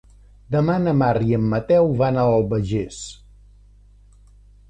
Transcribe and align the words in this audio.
Demà 0.53 0.77
na 0.85 0.93
Mar 1.01 1.17
i 1.31 1.35
en 1.39 1.43
Mateu 1.51 1.91
van 2.01 2.17
a 2.21 2.25
l'Albagés. 2.31 2.97